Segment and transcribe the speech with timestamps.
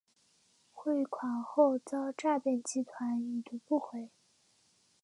[0.71, 4.09] 汇款后遭诈骗集团已读不回